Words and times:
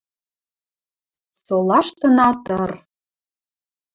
Солаштына 1.43 2.29
тыр. 2.43 2.71